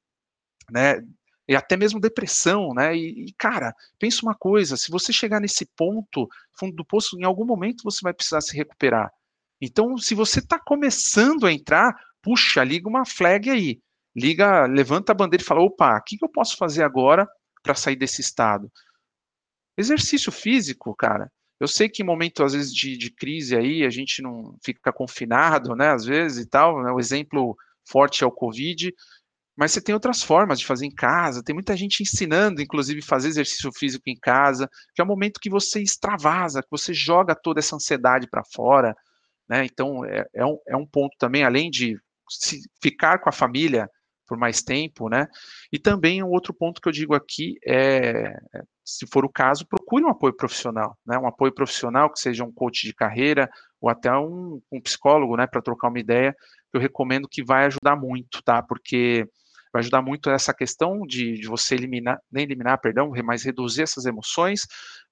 [0.69, 1.01] né?
[1.47, 2.95] E até mesmo depressão, né?
[2.95, 6.27] E, e cara, pensa uma coisa: se você chegar nesse ponto,
[6.59, 9.09] fundo do poço, em algum momento você vai precisar se recuperar.
[9.61, 13.79] Então, se você está começando a entrar, puxa, liga uma flag aí
[14.15, 17.27] liga, levanta a bandeira e fala: opa, o que, que eu posso fazer agora
[17.61, 18.71] para sair desse estado?
[19.77, 21.29] Exercício físico, cara.
[21.59, 24.91] Eu sei que em momento, às vezes, de, de, crise aí, a gente não fica
[24.91, 27.55] confinado, né, às vezes e tal, né, o exemplo
[27.89, 28.93] forte é o Covid,
[29.57, 33.29] mas você tem outras formas de fazer em casa, tem muita gente ensinando, inclusive, fazer
[33.29, 37.59] exercício físico em casa, que é o momento que você extravasa, que você joga toda
[37.59, 38.93] essa ansiedade para fora,
[39.47, 41.97] né, então é, é, um, é um ponto também, além de
[42.81, 43.89] ficar com a família,
[44.27, 45.27] por mais tempo, né?
[45.71, 48.35] E também um outro ponto que eu digo aqui é,
[48.83, 51.17] se for o caso, procure um apoio profissional, né?
[51.17, 55.47] Um apoio profissional que seja um coach de carreira ou até um, um psicólogo, né?
[55.47, 56.35] Para trocar uma ideia,
[56.73, 58.61] eu recomendo que vai ajudar muito, tá?
[58.61, 59.27] Porque
[59.71, 64.05] vai ajudar muito essa questão de, de, você eliminar, nem eliminar, perdão, mas reduzir essas
[64.05, 64.61] emoções,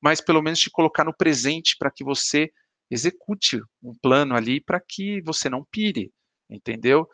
[0.02, 2.50] mas pelo menos te colocar no presente para que você
[2.94, 6.12] execute um plano ali para que você não pire,
[6.50, 7.08] entendeu?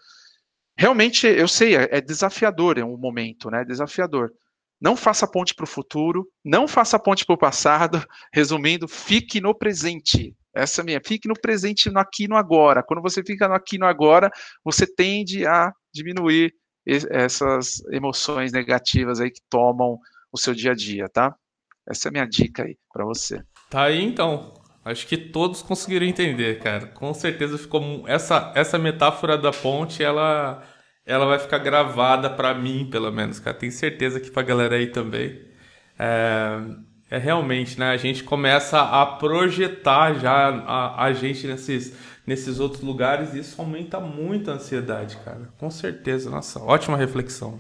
[0.80, 3.66] realmente, eu sei, é, é desafiador, é um momento, né?
[3.66, 4.32] Desafiador.
[4.80, 8.02] Não faça ponte para o futuro, não faça ponte para o passado.
[8.34, 10.34] Resumindo, fique no presente.
[10.56, 11.02] Essa é minha.
[11.06, 12.82] Fique no presente, no aqui e no agora.
[12.82, 14.32] Quando você fica no aqui e no agora,
[14.64, 16.54] você tende a diminuir
[16.86, 20.00] essas emoções negativas aí que tomam
[20.32, 21.36] o seu dia a dia, tá?
[21.88, 23.44] Essa é a minha dica aí para você.
[23.70, 24.54] Tá aí então.
[24.84, 26.88] Acho que todos conseguiram entender, cara.
[26.88, 30.64] Com certeza ficou essa essa metáfora da ponte, ela
[31.06, 33.58] ela vai ficar gravada para mim, pelo menos, cara.
[33.58, 35.42] Tenho certeza que pra galera aí também.
[35.98, 36.60] É,
[37.12, 37.90] é realmente, né?
[37.90, 41.94] A gente começa a projetar já a, a gente nesses
[42.30, 45.50] nesses outros lugares e isso aumenta muito a ansiedade, cara.
[45.58, 46.30] Com certeza.
[46.30, 47.60] Nossa, ótima reflexão.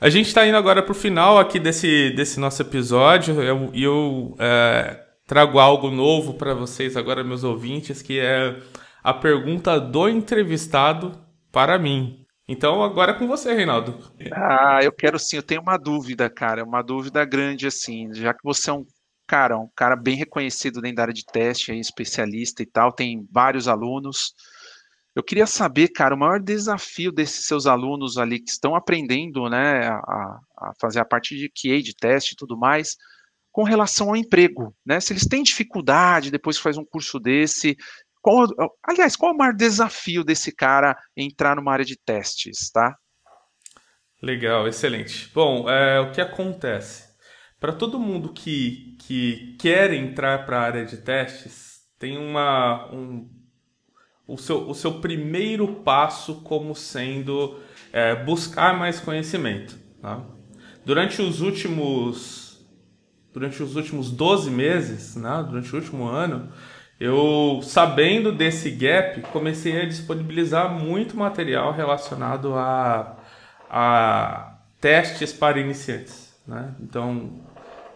[0.00, 3.70] A gente está indo agora para o final aqui desse, desse nosso episódio e eu,
[3.74, 4.98] eu é,
[5.30, 8.60] trago algo novo para vocês agora, meus ouvintes, que é
[9.00, 12.26] a pergunta do entrevistado para mim.
[12.48, 13.96] Então, agora é com você, Reinaldo.
[14.32, 18.42] Ah, eu quero sim, eu tenho uma dúvida, cara, uma dúvida grande, assim, já que
[18.42, 18.84] você é um
[19.24, 23.24] cara, um cara bem reconhecido dentro da área de teste, aí, especialista e tal, tem
[23.30, 24.34] vários alunos.
[25.14, 29.86] Eu queria saber, cara, o maior desafio desses seus alunos ali que estão aprendendo, né,
[29.86, 32.96] a, a fazer a parte de QA, de teste e tudo mais,
[33.52, 35.00] com relação ao emprego, né?
[35.00, 37.76] Se eles têm dificuldade depois que faz um curso desse,
[38.22, 38.46] qual,
[38.82, 42.94] aliás, qual é o maior desafio desse cara entrar numa área de testes, tá?
[44.22, 45.30] Legal, excelente.
[45.34, 47.08] Bom, é, o que acontece?
[47.58, 53.28] Para todo mundo que, que quer entrar para a área de testes, tem uma, um,
[54.26, 57.58] o, seu, o seu primeiro passo como sendo
[57.92, 59.78] é, buscar mais conhecimento.
[60.00, 60.24] Tá?
[60.84, 62.49] Durante os últimos
[63.32, 66.48] durante os últimos 12 meses, né, durante o último ano,
[67.00, 73.16] eu, sabendo desse gap, comecei a disponibilizar muito material relacionado a,
[73.70, 76.34] a testes para iniciantes.
[76.46, 76.74] Né?
[76.78, 77.40] Então,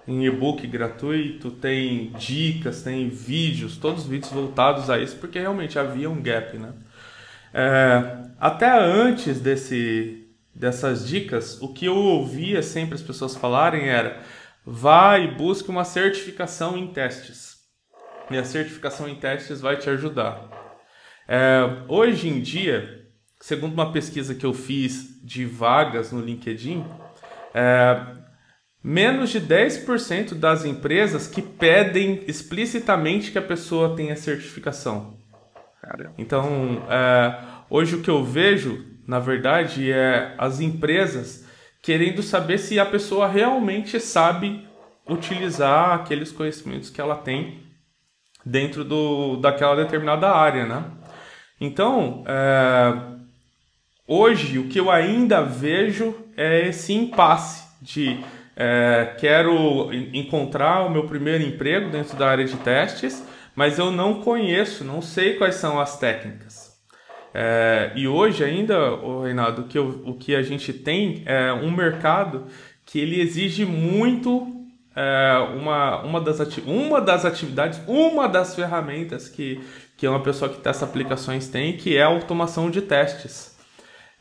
[0.08, 5.78] em e-book gratuito, tem dicas, tem vídeos, todos os vídeos voltados a isso, porque realmente
[5.78, 6.56] havia um gap.
[6.56, 6.72] Né?
[7.52, 14.22] É, até antes desse, dessas dicas, o que eu ouvia sempre as pessoas falarem era
[14.64, 17.54] vá e busque uma certificação em testes
[18.30, 20.48] e a certificação em testes vai te ajudar.
[21.28, 23.06] É, hoje em dia,
[23.40, 26.84] segundo uma pesquisa que eu fiz de vagas no LinkedIn,
[27.54, 28.00] é,
[28.82, 35.18] menos de 10% das empresas que pedem explicitamente que a pessoa tenha certificação.
[36.16, 41.43] Então, é, hoje o que eu vejo, na verdade, é as empresas
[41.84, 44.66] querendo saber se a pessoa realmente sabe
[45.06, 47.60] utilizar aqueles conhecimentos que ela tem
[48.44, 50.84] dentro do, daquela determinada área, né?
[51.60, 52.94] Então, é,
[54.08, 58.18] hoje o que eu ainda vejo é esse impasse de
[58.56, 63.22] é, quero encontrar o meu primeiro emprego dentro da área de testes,
[63.54, 66.43] mas eu não conheço, não sei quais são as técnicas.
[67.36, 68.76] É, e hoje ainda,
[69.24, 72.46] Reinaldo, o que, eu, o que a gente tem é um mercado
[72.86, 79.60] que ele exige muito é, uma, uma, das uma das atividades, uma das ferramentas que,
[79.96, 83.58] que uma pessoa que testa aplicações tem, que é a automação de testes.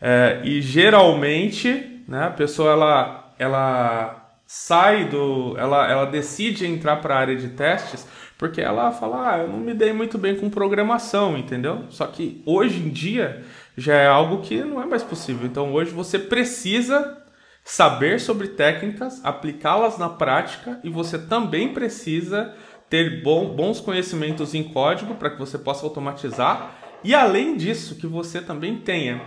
[0.02, 5.56] É, e geralmente, né, a pessoa ela, ela sai do.
[5.58, 8.08] Ela, ela decide entrar para a área de testes
[8.44, 11.86] porque ela fala, ah, eu não me dei muito bem com programação, entendeu?
[11.90, 13.42] Só que hoje em dia
[13.78, 15.48] já é algo que não é mais possível.
[15.48, 17.24] Então hoje você precisa
[17.64, 22.54] saber sobre técnicas, aplicá-las na prática e você também precisa
[22.90, 28.42] ter bons conhecimentos em código para que você possa automatizar e além disso que você
[28.42, 29.22] também tenha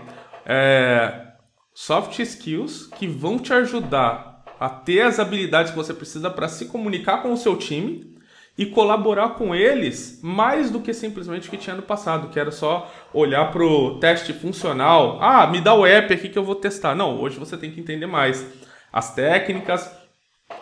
[0.45, 1.29] é,
[1.73, 6.67] soft skills que vão te ajudar a ter as habilidades que você precisa para se
[6.67, 8.15] comunicar com o seu time
[8.59, 12.51] e colaborar com eles mais do que simplesmente o que tinha no passado, que era
[12.51, 15.19] só olhar para o teste funcional.
[15.21, 16.95] Ah, me dá o app aqui que eu vou testar.
[16.95, 18.47] Não, hoje você tem que entender mais
[18.91, 19.91] as técnicas,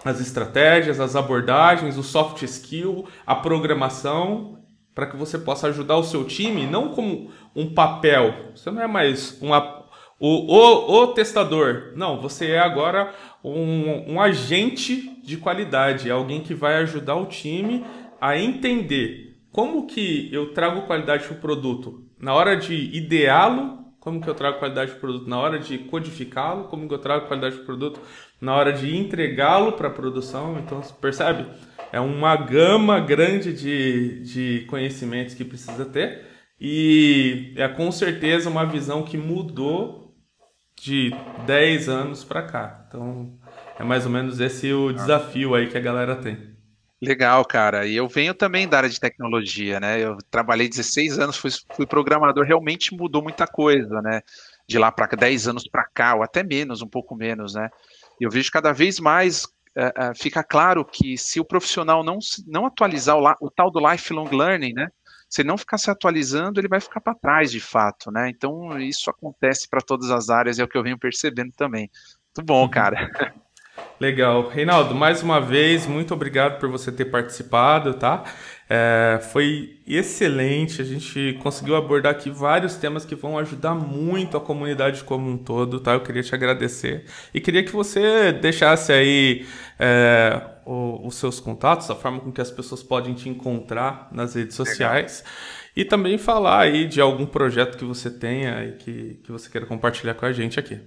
[0.04, 4.58] as estratégias, as abordagens, o soft skill, a programação,
[4.92, 8.34] para que você possa ajudar o seu time, não como um papel.
[8.54, 9.50] Você não é mais um,
[10.18, 11.92] o, o, o testador.
[11.94, 17.26] Não, você é agora um, um agente de qualidade, é alguém que vai ajudar o
[17.26, 17.84] time
[18.20, 24.20] a entender como que eu trago qualidade para o produto na hora de ideá-lo, como
[24.20, 27.26] que eu trago qualidade para o produto na hora de codificá-lo, como que eu trago
[27.26, 28.00] qualidade para o produto
[28.40, 30.58] na hora de entregá-lo para a produção.
[30.58, 31.46] Então, percebe?
[31.90, 36.26] É uma gama grande de, de conhecimentos que precisa ter
[36.60, 40.14] e é com certeza uma visão que mudou
[40.80, 41.12] de
[41.46, 42.84] 10 anos para cá.
[42.88, 43.38] Então,
[43.78, 46.54] é mais ou menos esse o desafio aí que a galera tem.
[47.02, 47.86] Legal, cara.
[47.86, 50.00] E eu venho também da área de tecnologia, né?
[50.00, 54.22] Eu trabalhei 16 anos, fui, fui programador, realmente mudou muita coisa, né?
[54.66, 57.68] De lá para 10 anos para cá, ou até menos, um pouco menos, né?
[58.20, 62.18] E eu vejo cada vez mais uh, uh, fica claro que se o profissional não,
[62.46, 64.88] não atualizar o, o tal do lifelong learning, né?
[65.28, 68.30] se não ficar se atualizando, ele vai ficar para trás de fato, né?
[68.30, 71.90] Então isso acontece para todas as áreas, é o que eu venho percebendo também.
[72.36, 72.70] Muito bom, uhum.
[72.70, 73.10] cara.
[74.00, 74.48] Legal.
[74.48, 78.24] Reinaldo, mais uma vez, muito obrigado por você ter participado, tá?
[78.68, 84.40] É, foi excelente, a gente conseguiu abordar aqui vários temas que vão ajudar muito a
[84.40, 85.92] comunidade como um todo, tá?
[85.92, 89.46] Eu queria te agradecer e queria que você deixasse aí
[89.78, 94.34] é, o, os seus contatos, a forma com que as pessoas podem te encontrar nas
[94.34, 95.72] redes sociais Legal.
[95.76, 99.66] e também falar aí de algum projeto que você tenha e que, que você queira
[99.66, 100.80] compartilhar com a gente aqui.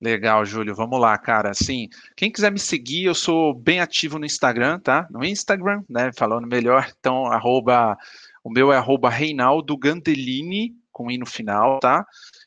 [0.00, 0.74] Legal, Júlio.
[0.74, 1.50] Vamos lá, cara.
[1.50, 5.06] Assim, quem quiser me seguir, eu sou bem ativo no Instagram, tá?
[5.10, 6.10] No Instagram, né?
[6.16, 6.86] Falando melhor.
[6.98, 7.96] Então, arroba,
[8.44, 12.04] o meu é arroba Reinaldo Gandelini, com i no final, tá?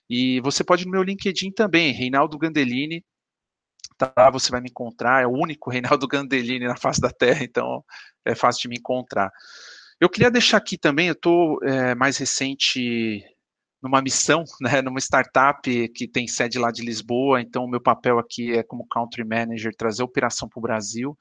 [0.09, 3.03] E você pode ir no meu LinkedIn também, Reinaldo Gandelini.
[3.97, 5.23] Tá, você vai me encontrar.
[5.23, 7.83] É o único Reinaldo Gandelini na face da Terra, então
[8.23, 9.31] é fácil de me encontrar.
[9.99, 13.23] Eu queria deixar aqui também, eu estou é, mais recente
[13.81, 18.19] numa missão, né, numa startup que tem sede lá de Lisboa, então o meu papel
[18.19, 21.17] aqui é como country manager trazer operação para o Brasil,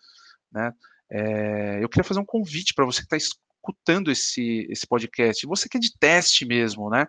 [0.53, 0.73] né,
[1.11, 5.69] é, eu queria fazer um convite para você que está escutando esse, esse podcast, você
[5.69, 7.07] que é de teste mesmo, né,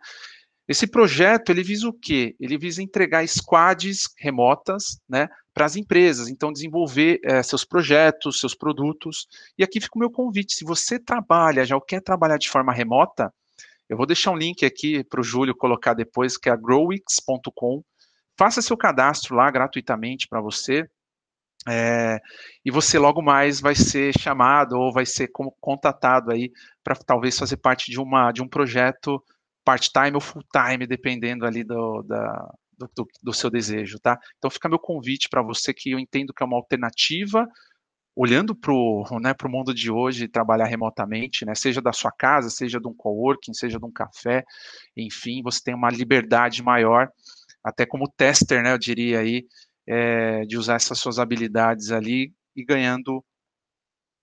[0.70, 2.36] esse projeto, ele visa o quê?
[2.40, 8.54] Ele visa entregar squads remotas, né, para as empresas, então desenvolver é, seus projetos, seus
[8.54, 9.28] produtos,
[9.58, 13.34] e aqui fica o meu convite, se você trabalha, já quer trabalhar de forma remota,
[13.90, 17.84] eu vou deixar um link aqui para o Júlio colocar depois, que é growix.com.
[18.38, 20.88] Faça seu cadastro lá gratuitamente para você.
[21.68, 22.20] É,
[22.64, 25.30] e você logo mais vai ser chamado ou vai ser
[25.60, 26.52] contatado aí
[26.84, 29.22] para talvez fazer parte de, uma, de um projeto
[29.66, 32.54] part-time ou full-time, dependendo ali do, da,
[32.96, 34.18] do, do, seu desejo, tá?
[34.38, 37.46] Então fica meu convite para você que eu entendo que é uma alternativa
[38.22, 42.78] olhando para o né, mundo de hoje, trabalhar remotamente, né, seja da sua casa, seja
[42.78, 44.44] de um coworking, seja de um café,
[44.96, 47.10] enfim, você tem uma liberdade maior,
[47.64, 49.48] até como tester, né, eu diria aí,
[49.88, 53.24] é, de usar essas suas habilidades ali e ganhando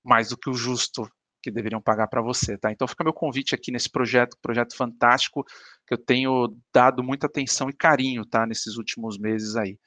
[0.05, 1.09] mais do que o justo
[1.42, 2.70] que deveriam pagar para você, tá?
[2.70, 5.42] Então fica meu convite aqui nesse projeto, projeto fantástico
[5.86, 9.78] que eu tenho dado muita atenção e carinho, tá, nesses últimos meses aí.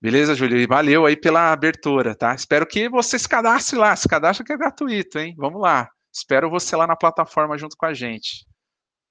[0.00, 0.66] Beleza, Júlio?
[0.68, 2.34] Valeu aí pela abertura, tá?
[2.34, 3.94] Espero que você se cadastre lá.
[3.96, 5.34] Se cadastre que é gratuito, hein?
[5.36, 5.88] Vamos lá.
[6.12, 8.47] Espero você lá na plataforma junto com a gente.